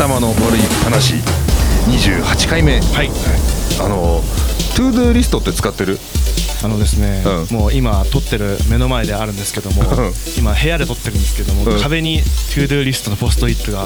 [0.00, 1.16] 頭の悪い話。
[1.86, 2.80] 28回目。
[2.80, 3.10] はい。
[3.78, 4.22] あの
[4.74, 5.98] ToDo リストって使ってる？
[6.64, 7.58] あのですね、うん。
[7.58, 10.12] もう今撮ってる目の前であるんですけどもうん。
[10.38, 11.80] 今部屋で撮ってるんですけども、うん。
[11.82, 13.84] 壁に ToDo リストのポストイットが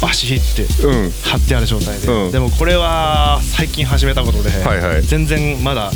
[0.00, 1.10] バシッてうん。
[1.24, 2.30] 貼ってある状態で、うん。
[2.30, 5.02] でもこれは最近始めたことで、はいはい。
[5.02, 5.90] 全然まだ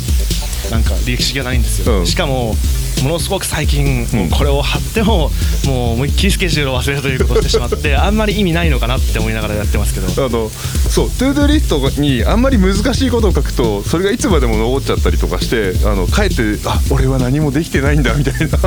[0.69, 2.05] なんか歴史がないんですよ、うん。
[2.05, 2.55] しかも
[3.03, 5.29] ものすごく最近、もうこれを貼っても
[5.65, 10.25] もう思いっきりスケジュールを忘れるということをしてしまって あんまり意味ないのかなって思いながらやってますけど。
[10.25, 10.51] あの
[10.89, 18.57] そう ToDo リストにあんまり難しいことを書くとそれがいつまでも残っちゃったりとかしてあのかえってあ俺は何もできてないんだみたいな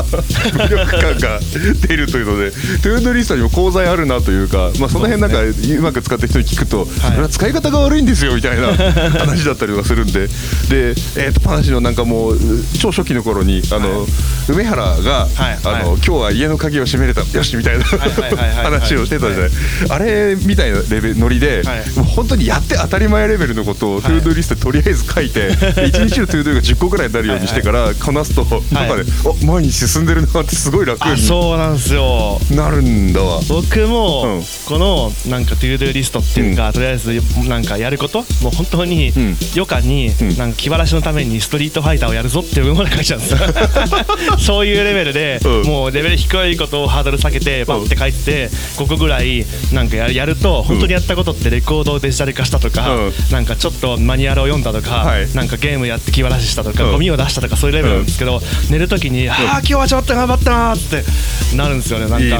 [0.54, 1.40] 無力感が
[1.86, 10.26] 出るというので ToDo リストにも功罪あるなというか、まあ、その辺なんかうまく使ってる人に聞くと、それは使い方が悪いんですよみたいな話だったりとかするんで。
[10.26, 12.38] で、えー、と話のなんかもう
[12.78, 14.06] 超初期の頃にあの、
[14.48, 19.50] 梅原が、はいあのはい今日は家の鍵を閉めれたよしみたいな話をしてたじゃない。
[19.90, 21.78] あれみたいなレベルノリで、はい。
[21.96, 32.40] もう本当にやって当たり前レベルのことを ToDo リストにとりあえず書いて、で 一日の ToDo が10個ぐらいになるようにしてからこなすと、なんかねお前に進んでるなってすごい楽あにそうなんですよ。
[32.50, 33.40] なるんだわ。
[33.48, 34.42] 僕もうん。
[34.66, 39.36] このなんか ToDo リストっていうか、とりあえずなんかやることもう本当にん。
[39.56, 40.36] 余暇にん。
[40.36, 43.38] なんか気晴らしのためにストリートファイターをやるぞっていうもので書いちゃうんですよ
[44.38, 45.62] そういうレベルで、うん。
[45.62, 53.12] もうレベル低いことをハードル下げてバッて書いてて5個ぐらいなんかややると本当にやったことってレコードをデジタル化したとか、うん。
[53.30, 55.28] なんかちょっとマニュアルを読んだとか、はい。
[55.34, 56.92] なんかゲームやって気晴らししたとか、うん。
[56.92, 62.24] ゴミを出したとかそういうレベルなんですけど、寝るときに、ああ今日はちょっと頑張ったなーってなるんですよねなんか。
[62.24, 62.38] いいね。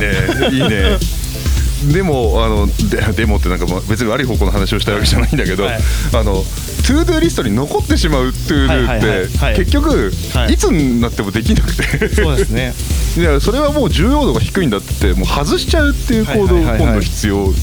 [0.53, 0.99] いいね
[1.93, 5.77] でもあのででもってなんかまあ別に悪い方向の話をしたいわけじゃないんだけど、はい。
[5.77, 9.27] あの ToDo リストに残ってしまう ToDo はいはいはい。
[9.27, 9.57] ーってはい。
[9.57, 10.53] 結局、はい。
[10.55, 12.09] い、つになってもできなくて。
[12.09, 12.75] そうですね。
[13.17, 16.81] いやそれはもう重要度が低いんだってもう外しちゃうっていう行動がはいはいはいはい。
[16.81, 17.55] 今度必要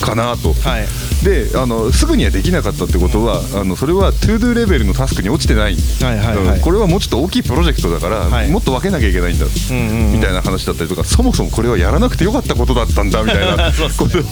[0.00, 0.54] かなと。
[0.54, 0.86] はい
[1.22, 6.56] であのすぐにはできなかったってことは、あのそれは ToDo レベルのタスクに落ちてない、はいはいはい。
[6.56, 6.60] うん。
[6.60, 8.50] これはもうちょっと大きいプロジェクトだから、はい。
[8.50, 10.12] もっと分けなきゃいけないんだ、うんうんうん。
[10.14, 14.22] みたいな話だったりとかそもそもこれはやらなくてよかったことだったんだみたいな ことを、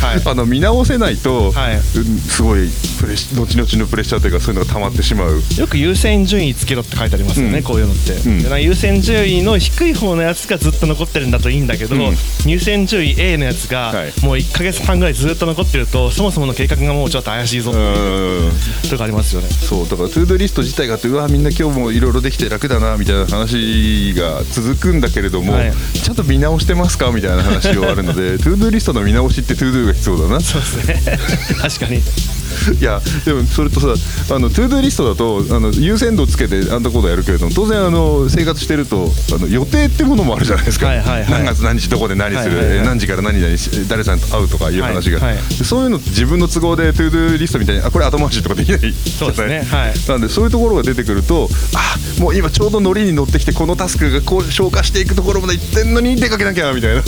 [0.00, 0.22] はい。
[0.24, 1.76] あの見直せないと、はい。
[1.76, 1.82] うん
[2.18, 2.68] すごい
[3.00, 5.40] プレ後々のプレッシャーというかそういうのが溜まってしまう。
[5.58, 7.64] よく優先順位つけろって書いてありますよね、うん。
[7.64, 8.50] こういうのって、んでなん。
[8.50, 12.16] か優先順位の低い方のやつがずっと残ってるんだといいんだけど、うん。
[12.44, 14.12] 優先順位 A のやつがはい。
[14.22, 19.48] もう1か月半ぐらいずっと残ってるとそもそもの計画がもうちょっと怪しいぞっていとかありますよね。
[19.48, 25.72] そうだから ToDo リスト自体があってうわみんな今日もいろいろできて楽だなみたいな話が続くんだけれども、はい。
[25.94, 30.40] ちゃんと見直してますかみたいな話があるので ToDo リストの見直しって ToDo が必要だな。
[30.44, 31.18] そうですね。
[31.60, 32.02] 確かに
[32.80, 41.30] いやでもそれとさあの ToDo リストだとあの優先度つけてあんなことやるけれども当然あの生活してるとあの予定ってものもあるじゃないですか、はいはいはい。
[41.30, 42.86] 何月何日どこで何する、はいはいはい。
[42.86, 48.80] 何時から何々し誰さんと会うとかいう話が、はいはいでそういうの自分の都合で ToDo リストみたいにあこれ後回しとかできない。
[48.80, 49.62] ね。
[49.70, 50.08] はい。
[50.08, 57.02] なんでそういうところが出てくるとあもう今ちょうどノリに乗ってきてこのタスクがこう消化していくところまで行ってんのに出かけなきゃみたいな。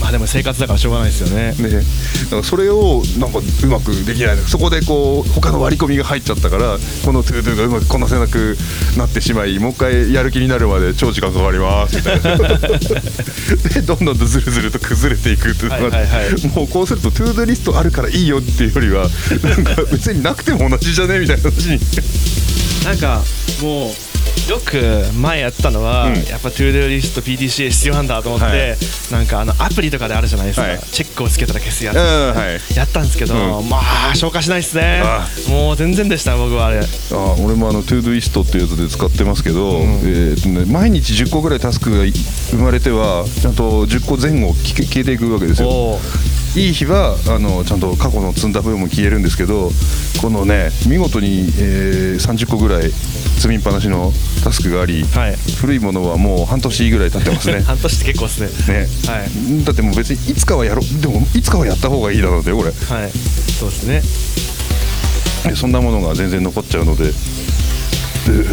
[0.00, 1.54] まあでも生活だからしょうがないですよね。
[1.58, 1.82] ね、
[2.42, 4.36] それをなんかうまくできない。
[4.46, 8.56] そこでこう他の割り込みが入っちゃったからこの ToDo がうまくこなせなく
[8.96, 12.36] なってしまいもう一回やる気になるまで超時間かかりますみたいな。
[13.74, 16.46] でどんどんとずるずると崩れていくっていうのがはいはいはい。
[16.54, 19.08] もうこうすると ToDo リストあるからいいよっていうよりは
[19.42, 21.18] なんか別になくても同じじゃね？
[21.18, 21.80] みたいな話に。
[22.84, 23.22] なんか
[23.62, 23.92] もう
[24.48, 24.76] よく
[25.16, 26.14] 前やってたのは、うん。
[26.24, 28.76] やっぱ ToDo リスト PDCA 必要なんだと思って、はい。
[29.12, 30.78] なんかあのアプリとかであるじゃないですか、はい。
[30.78, 33.68] チェックをつけたら消すやつ、やったんですけど、うん。
[33.68, 35.02] まあ消化しないっすね。
[35.04, 36.80] あもう全然でした僕はあれ。
[36.80, 45.68] あ俺もあの Todoist っていうやつで使ってますけど、えーとね、毎日10個ぐらいタスクがい生まれてはちゃんと10個前後消えていくわけですよ。
[45.68, 46.00] お
[46.54, 49.70] いい日はあのちゃんと過去の積んだ分も消えるんですけど
[50.20, 54.12] このね見事に、えー30個ぐらい積みっぱなしの
[54.44, 55.36] タスクがあり、はい。
[55.60, 57.60] 古いものはもう半年ぐらい経ってますね。
[57.66, 58.48] 半年って結構っすね。
[58.68, 59.64] ね、はい。
[59.64, 61.00] だってもう別にいつかはやろう。
[61.00, 62.68] でもいつかはやった方がいいだろうでこれ。
[62.68, 63.10] はい。
[63.58, 64.02] そうですね。
[65.50, 67.12] でそんなものが全然残っちゃうので。
[68.32, 68.44] で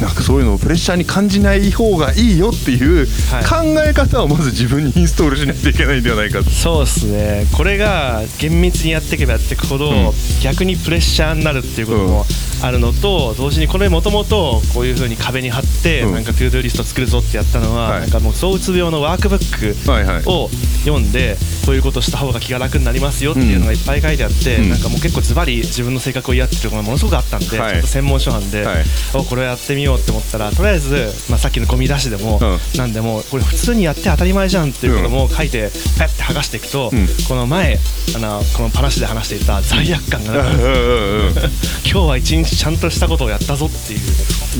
[0.00, 3.06] なんかそういうのをプレッシャーに感じない方がいいよっていう
[3.48, 3.90] 考はい。
[3.90, 6.42] え方をまず自分にインストールしないといけないんではないか。
[6.42, 7.46] とそうですね。
[7.52, 10.10] これが厳密にやっていけばやっていくほど、うん。
[10.42, 12.26] 逆にプレッシャーになるっていうことも
[12.62, 16.14] あるのと同時にこれもともとこういうふうに壁に貼ってうん。
[16.14, 18.00] なんか ToDo リスト作るぞってやったのははい。
[18.02, 20.48] なんかもう躁うつ病のワークブックを
[20.84, 24.70] 読んでこういうことした方が気が楽になりますよっていうのがいっぱい書いてあって、うん。
[24.70, 27.72] なんかもう結構ズバリ自分の性格を嫌っていうのがものすごくあったんで、はい。
[27.72, 28.84] ちょっと専門書なんで、はい。
[29.14, 32.44] おこれをやってみようって思ったらとりあえず、まあ、さっきのゴミ出しでも、う
[32.76, 32.78] ん。
[32.78, 37.06] なんでもこれ普通にやって当たり前じゃんっていうことも書いてパッて剥がしていくと、うん。
[37.28, 37.78] この前
[38.14, 40.34] あのこの話で話していた罪悪感が
[41.84, 44.00] 今日は一日ちゃんとしたことをやったぞっていう。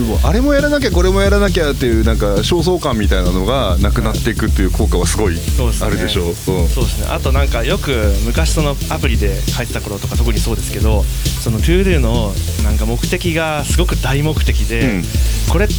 [0.06, 5.38] もうあれもやらなきゃこれもやらなきゃっていうなんか焦燥感みたいなのがなくなっていくっていう効果はすごい
[5.80, 6.26] あるでしょう。
[6.26, 6.34] うん。
[6.34, 7.06] そうですね。
[7.08, 7.90] あとなんかよく
[8.26, 11.02] 昔そのアプリで書いてた頃とか特にそうですけど
[11.40, 15.04] その ToDo のなんか目的がすごく大目的で、うん。
[15.50, 15.74] これって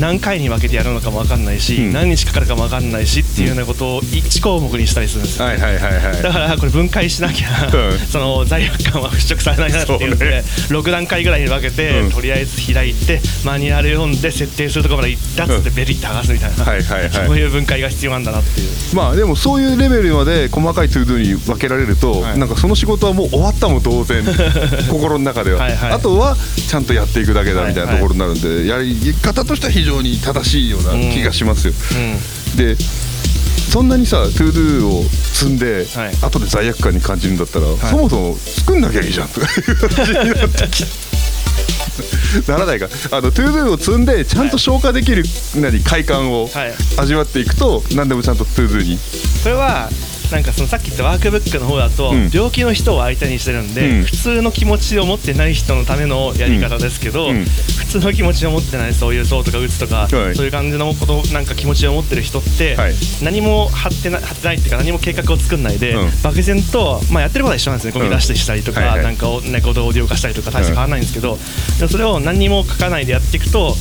[0.00, 1.92] 何回に分けてやるのかも分かんないし、うん。
[1.92, 6.22] 何日かかるかも分かんないしっていうようなことを1項目にしたりするんですよ、はいはいはいはい。
[6.22, 7.98] だからこれ分解しなきゃ、うん。
[7.98, 10.28] その罪悪感は払拭されないなっていうのそう。
[10.28, 12.10] ねで、6段階ぐらいに分けて、うん。
[12.10, 15.74] とりあえず開いてマニュアル読んで設定するところまで行ったっつってうん。
[15.74, 17.10] ベリッと剥がすみたいな、はいはいはい。
[17.10, 18.96] そういう分解が必要なんだなっていう。
[18.96, 22.38] まあでもそういうレベルまで細かいトゥードゥに分けられると、はい。
[22.38, 24.24] なんかその仕事はもう終わったも同然
[24.90, 25.62] 心の中では。
[25.62, 25.92] はいはい。
[25.92, 26.36] あとは
[26.68, 31.74] ちゃんとやっていくだけだみたいなところになるんで、やり方としては非常に正しいような気がしますよ。
[32.56, 35.04] でそんなにさ ToDo を
[35.34, 45.24] 積んで、はい後で罪悪感に感じるんだったら、いそもそも作んなきゃいいじゃんとかいう話になってきならないかあの ToDo を積んでちゃんと消化できる、
[45.60, 46.48] 何快感を
[46.98, 48.98] 味わっていくと何でもちゃんと ToDo に
[49.42, 49.90] これは
[50.30, 57.44] なんかそのさっき言ったワークブックの方だと、うん病気の人を相手にしてるんで、うん普通の気持ちを持ってない人のためのやり方ですけど、うん
[57.88, 60.34] 普通の気持ちを持ってないそういうそうとかうつとか、はい。
[60.36, 62.94] そういう感じのことなんか気持ちを持ってる人って、はい。
[63.22, 66.10] 何も張ってな張ってないっていうか何も計画を作んないで、うん。
[66.22, 67.92] 漠然と、まあ、やってることは一緒なんですね。
[67.98, 69.02] ゴミ出してしたりとか、はいはい。
[69.04, 71.38] なんかをなんかオーディオ化したりとか大して変わらないんですけど、
[71.88, 73.74] それを何にも書かないでやっていくと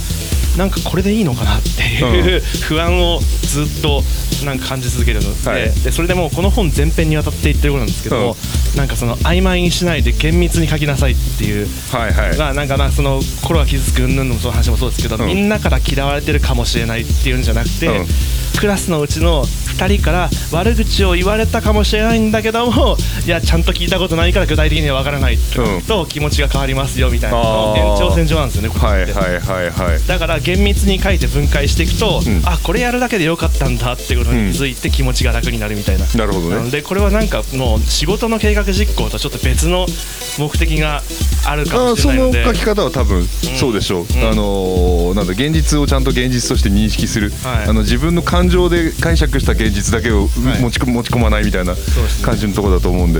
[0.57, 4.01] なんかこれでいいのかなっていう、不安をずっと
[4.45, 5.61] なんか感じ続けるので,、はい。
[5.83, 8.35] でそれでもうこの本全編にわたって言ってることなんですけども、
[8.75, 12.37] なんかその曖昧にしないで厳密に書きなさいっていうはいはい。
[12.37, 15.27] がなんかなその心が傷つく云々のその話もそうですけど、うん。
[15.27, 18.05] みんなから嫌われてるかもしれないっていうんじゃなくて、うん。
[18.59, 19.45] クラスのうちの
[19.77, 25.37] 2人から悪口を言われたかもしれないんだけどもいやちゃんと聞いたことないから具体的には分からない
[25.87, 26.05] と。
[26.07, 27.37] 気持ちが変わりますよみたいな。
[27.77, 29.13] 延長線上なんですよねこれって。
[29.13, 32.41] はいはいはいはいだから厳密に書いて分解していくと、うん。
[32.45, 36.71] あこれやるだけでよかったんだってことに気づいて気持ちが楽になるみたいな、なるほどね。
[36.71, 39.85] でこれはなんかもう仕事の計画実行とちょっと別の
[40.39, 41.03] 目的が
[41.49, 42.45] あるかもあそしれないので。
[42.45, 44.29] の書き方は多分そうでしょう、うん。
[44.29, 47.69] あのーなんだ現実をちゃんと現実として認識する、はい。
[47.69, 50.61] あの自分の感情で解釈した現実だけをはい。
[50.61, 51.75] 持ち,、持ち込まないみたいな
[52.21, 53.19] 感じのところだと思うんで。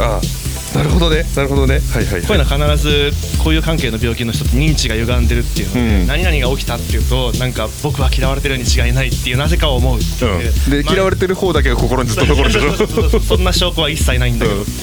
[0.00, 1.24] ああなるほどね。
[1.34, 1.80] なるほどね。
[1.92, 3.10] はいはいこういうのは必ず
[3.42, 6.06] こういう関係の病気の人って認知が歪んでるっていうので、うん。
[6.06, 14.78] 何々が起きたっていうとなんか僕は嫌われてるに違いないっていうなぜか思うっていう、うん、で嫌われてる方だけが心にずっと残るんでしょそんな証拠は一切ないんだけどっていう、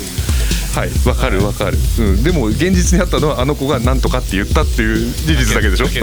[0.78, 0.90] はい。
[1.08, 5.88] わかるわかる、うん、でも現実にあったのはあの子が何とかって言ったっていう事実だけでしょ？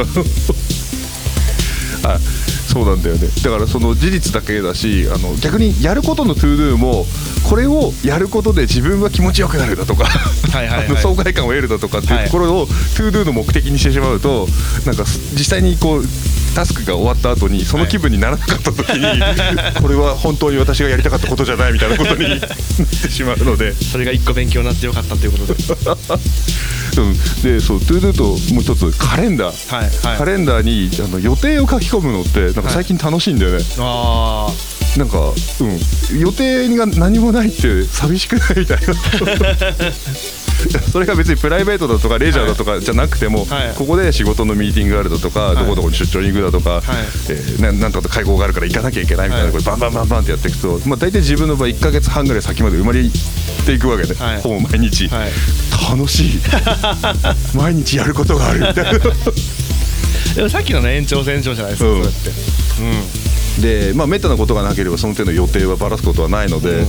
[2.06, 3.29] あそうなんだよね。
[3.44, 7.06] だからその事実だけだしあの逆にやることの ToDo も
[7.49, 10.87] これをやることで自分は気持ちよくなるだとかはいはいはい。
[10.91, 14.49] あの爽快感を得るだとかっていうところを ToDo の目的にしてしまうと
[14.87, 15.05] なんか
[15.35, 16.05] 実際にこう
[16.55, 19.05] タスクが終わった後にその気分にならなかった時に、
[19.83, 22.41] これは本当に私がやりたかったことじゃないみたいなことに なっ
[23.03, 23.75] てしまうので。
[23.75, 25.55] それが一個勉強になってよかったということで。
[26.97, 30.19] うん、でそう ToDo ともう一つカレンダー、はいはい。
[30.19, 34.49] カレンダーにあの予定を書き込むのってなんか最近楽しいんだよね、あ
[34.97, 35.19] なんか、
[35.61, 38.85] うん、予定が何もないって寂しくないみたいな
[40.93, 43.75] それが別にプライベートだとかレジャーだとかじゃなくても、はい。
[43.77, 45.56] ここで仕事のミーティングがあるだとか、い。
[45.56, 46.81] どこどこに出張に行くだとか、い。
[47.29, 49.53] えーななんとか会合があるから行かなきゃいけないみたいな、はい。
[49.53, 53.03] これバンバンバンバンってやっていくと、まあ、大体自分の場合1か月半ぐらい先まで生まれ
[53.67, 54.41] ていくわけで、はい。
[54.41, 55.31] ほぼ毎日、はい。
[55.91, 56.41] 楽しい。
[57.55, 58.61] 毎日やることがある。
[58.61, 58.93] みたいな。
[60.35, 62.03] でもさっきのね延長線上じゃないですか、うん。
[62.03, 66.87] それってでまあめったなことがなければその手の予定はばらすことはないので、うんうん。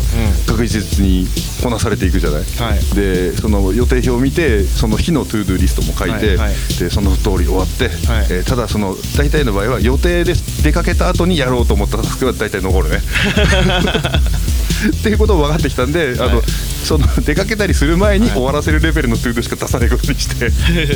[0.48, 1.28] 確実に
[1.64, 2.96] こなされていくじゃない、はい。
[2.96, 6.54] でその予定表を見てその日の ToDo リストも書いて、はいはい。
[6.80, 8.28] でその通り終わって、はい。
[8.32, 13.00] えーただその大体の場合は予定で出かけた後にやろうと思ったタスクは大体残るね。
[14.90, 16.46] っていうことを分かってきたんで、あのはい
[16.86, 18.36] その出かけたりする前にはい。
[18.36, 20.52] 終わらせるレベルの ToDo しか出さないことにして、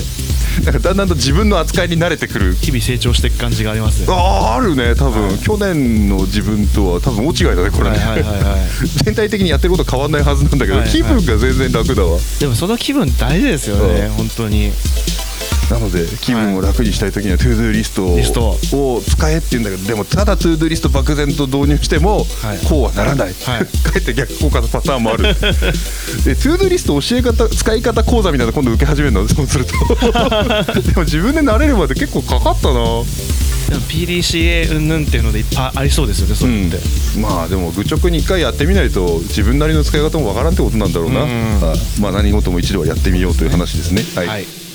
[0.64, 2.56] なんかだんだんと自分の扱いに慣れてくる。
[2.62, 4.06] 日々成長していく感じがありますね。
[4.08, 5.38] あーあるね多分、はい。
[5.40, 8.60] 去年の自分とは多分大違いだねこれね、はいはいはいはい。
[9.04, 10.92] 全体的にやってること変わんないはずなんだけど、はいはい。
[10.92, 12.20] 気分が全然楽だわ。
[12.40, 14.10] でもその気分大事ですよね、うん。
[14.12, 14.72] 本当に
[15.70, 18.08] なので気分を楽にしたい時には ToDo リスト
[18.76, 22.60] を使えって言うんだけどでもただ ToDo リスト漠然と導入してもはい。
[22.68, 23.34] こうはならない、はい。
[23.84, 25.24] かえって逆効果のパターンもある。
[25.34, 29.28] でトゥードゥーリスト教え方使い方講座みたいなの今度受け始めるの。
[29.30, 29.74] そうすると。
[30.82, 32.74] でも自分で慣れるまで結構かかったな。
[32.74, 36.78] でも PDCA うんぬんっていうのでいっぱいありそうですよねそれって、
[37.18, 41.28] うん、まあでも愚直に一回やってみないと自分なりの使い方もわからんってことなんだろうな、う
[42.02, 44.02] まあ何事も一度はやってみようという話ですね。
[44.16, 44.69] はい、はい